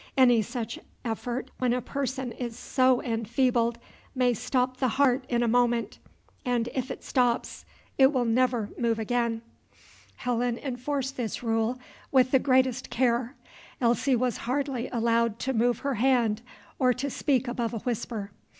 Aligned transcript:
Any 0.17 0.41
such 0.41 0.79
effort, 1.05 1.51
when 1.59 1.73
a 1.73 1.79
person 1.79 2.31
is 2.31 2.57
so 2.57 3.03
enfeebled, 3.03 3.77
may 4.15 4.33
stop 4.33 4.77
the 4.77 4.87
heart 4.97 5.25
in 5.29 5.43
a 5.43 5.47
moment; 5.47 5.99
and 6.43 6.67
if 6.73 6.89
it 6.89 7.03
stops, 7.03 7.65
it 7.99 8.11
will 8.11 8.25
never 8.25 8.71
move 8.79 8.97
again." 8.97 9.43
Helen 10.15 10.57
enforced 10.57 11.17
this 11.17 11.43
rule 11.43 11.77
with 12.11 12.31
the 12.31 12.39
greatest 12.39 12.89
care. 12.89 13.35
Elsie 13.79 14.15
was 14.15 14.37
hardly 14.49 14.89
allowed 14.89 15.37
to 15.41 15.53
move 15.53 15.81
her 15.85 15.93
hand 15.93 16.41
or 16.79 16.93
to 16.95 17.11
speak 17.11 17.47
above 17.47 17.71
a 17.71 17.77
whisper. 17.81 18.31